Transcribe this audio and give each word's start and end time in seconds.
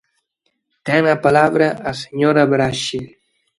Ten 0.87 1.03
a 1.15 1.17
palabra 1.25 1.67
a 1.89 1.93
señora 2.03 2.43
Braxe. 2.53 3.01